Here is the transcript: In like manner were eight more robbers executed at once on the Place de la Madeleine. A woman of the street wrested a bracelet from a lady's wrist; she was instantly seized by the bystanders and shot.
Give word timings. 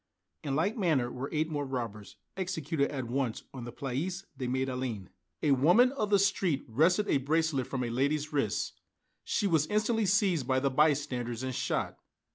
In 0.43 0.55
like 0.55 0.75
manner 0.75 1.11
were 1.11 1.29
eight 1.31 1.47
more 1.47 1.63
robbers 1.63 2.15
executed 2.35 2.89
at 2.89 3.05
once 3.05 3.43
on 3.53 3.65
the 3.65 3.71
Place 3.71 4.25
de 4.35 4.45
la 4.47 4.51
Madeleine. 4.53 5.11
A 5.43 5.51
woman 5.51 5.91
of 5.91 6.09
the 6.09 6.17
street 6.17 6.65
wrested 6.67 7.07
a 7.07 7.17
bracelet 7.17 7.67
from 7.67 7.83
a 7.83 7.91
lady's 7.91 8.33
wrist; 8.33 8.81
she 9.23 9.45
was 9.45 9.67
instantly 9.67 10.07
seized 10.07 10.47
by 10.47 10.59
the 10.59 10.71
bystanders 10.71 11.43
and 11.43 11.53
shot. 11.53 11.99